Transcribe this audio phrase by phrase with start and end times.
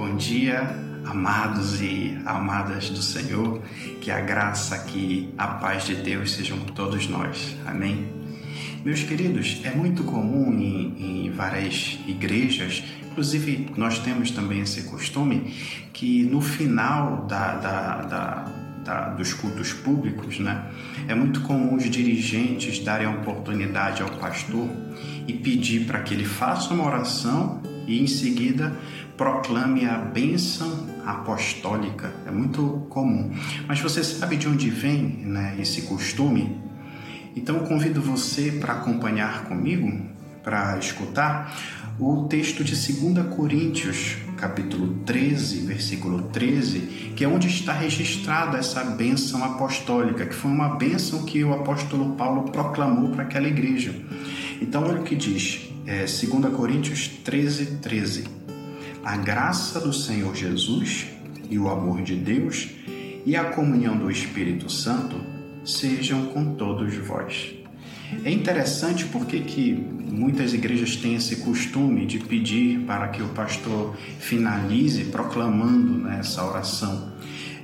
[0.00, 0.62] Bom dia,
[1.04, 3.60] amados e amadas do Senhor.
[4.00, 7.54] Que a graça, que a paz de Deus sejam com todos nós.
[7.66, 8.08] Amém.
[8.82, 15.54] Meus queridos, é muito comum em, em várias igrejas, inclusive nós temos também esse costume,
[15.92, 18.44] que no final da, da, da
[19.18, 20.64] dos cultos públicos, né?
[21.06, 24.66] É muito comum os dirigentes darem a oportunidade ao pastor
[25.28, 28.76] e pedir para que ele faça uma oração e em seguida
[29.16, 32.12] proclame a bênção apostólica.
[32.26, 33.30] É muito comum.
[33.66, 36.58] Mas você sabe de onde vem né, esse costume?
[37.36, 40.00] Então convido você para acompanhar comigo,
[40.42, 41.54] para escutar
[41.98, 48.82] o texto de 2 Coríntios, capítulo 13, versículo 13, que é onde está registrada essa
[48.82, 53.94] bênção apostólica, que foi uma bênção que o apóstolo Paulo proclamou para aquela igreja.
[54.62, 58.24] Então, olha o que diz, é, 2 Coríntios 13, 13.
[59.04, 61.06] A graça do Senhor Jesus
[61.48, 62.68] e o amor de Deus
[63.24, 65.16] e a comunhão do Espírito Santo
[65.64, 67.54] sejam com todos vós.
[68.24, 73.96] É interessante porque que muitas igrejas têm esse costume de pedir para que o pastor
[74.18, 77.12] finalize proclamando né, essa oração.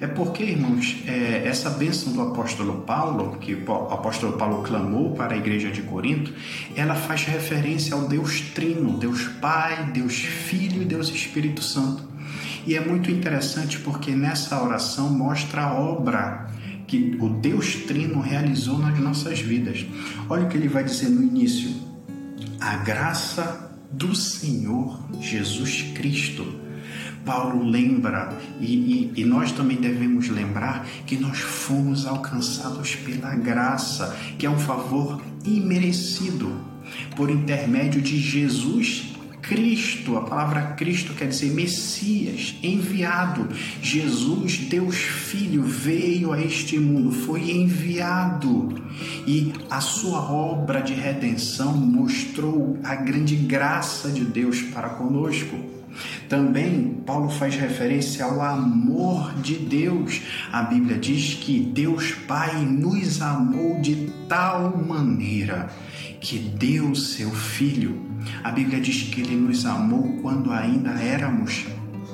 [0.00, 5.34] É porque, irmãos, é, essa bênção do apóstolo Paulo, que o apóstolo Paulo clamou para
[5.34, 6.34] a igreja de Corinto,
[6.74, 12.04] ela faz referência ao Deus Trino, Deus Pai, Deus Filho e Deus Espírito Santo.
[12.66, 16.50] E é muito interessante porque nessa oração mostra a obra
[16.86, 19.86] que o Deus Trino realizou nas nossas vidas.
[20.28, 21.70] Olha o que ele vai dizer no início:
[22.60, 26.66] a graça do Senhor Jesus Cristo.
[27.24, 34.16] Paulo lembra, e, e, e, nós também devemos lembrar, que nós fomos alcançados pela graça,
[34.38, 36.54] que é um favor imerecido,
[37.16, 39.16] por intermédio de Jesus
[39.48, 43.48] Cristo, a palavra Cristo quer dizer Messias, enviado.
[43.80, 48.74] Jesus, Deus Filho, veio a este mundo, foi enviado
[49.24, 55.56] e a sua obra de redenção mostrou a grande graça de Deus para conosco.
[56.28, 60.22] Também Paulo faz referência ao amor de Deus.
[60.52, 65.70] A Bíblia diz que Deus Pai nos amou de tal maneira
[66.20, 68.04] que deu seu Filho.
[68.42, 71.64] A Bíblia diz que ele nos amou quando ainda éramos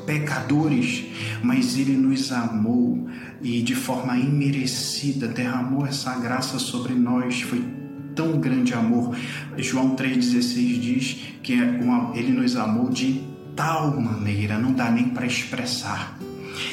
[0.04, 1.04] pecadores,
[1.42, 3.08] mas ele nos amou
[3.40, 7.40] e de forma imerecida derramou essa graça sobre nós.
[7.40, 7.64] Foi
[8.14, 9.16] tão grande amor.
[9.56, 11.80] João 3,16 diz que é
[12.14, 16.18] ele nos amou de tal maneira, não dá nem para expressar.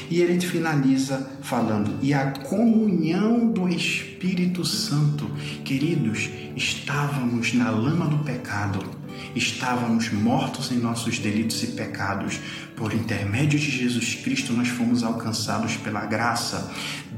[0.09, 5.29] E ele finaliza falando: e a comunhão do Espírito Santo.
[5.63, 8.98] Queridos, estávamos na lama do pecado,
[9.35, 12.39] estávamos mortos em nossos delitos e pecados.
[12.75, 16.71] Por intermédio de Jesus Cristo, nós fomos alcançados pela graça.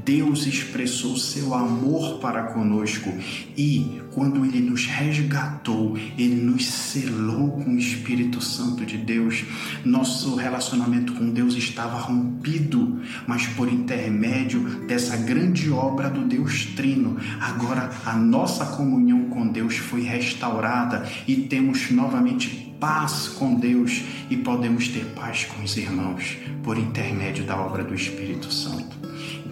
[0.04, 3.12] Deus expressou seu amor para conosco
[3.56, 9.44] e, quando Ele nos resgatou, Ele nos selou com o Espírito Santo de Deus.
[9.84, 17.18] Nosso relacionamento com Deus estava rompido, mas por intermédio dessa grande obra do Deus Trino,
[17.40, 24.36] agora a nossa comunhão com Deus foi restaurada e temos novamente paz com Deus e
[24.36, 28.96] podemos ter paz com os irmãos por intermédio da obra do Espírito Santo.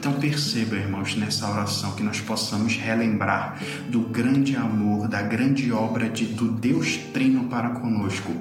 [0.01, 6.09] Então perceba, irmãos, nessa oração que nós possamos relembrar do grande amor, da grande obra
[6.09, 8.33] de, do Deus Trino para conosco,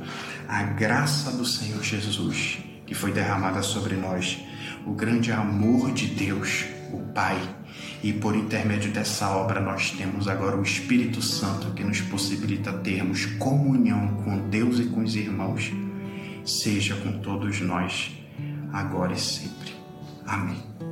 [0.48, 4.40] a graça do Senhor Jesus que foi derramada sobre nós,
[4.86, 7.38] o grande amor de Deus, o Pai.
[8.02, 13.26] E por intermédio dessa obra nós temos agora o Espírito Santo que nos possibilita termos
[13.38, 15.74] comunhão com Deus e com os irmãos.
[16.46, 18.12] Seja com todos nós,
[18.72, 19.74] agora e sempre.
[20.26, 20.89] Amém.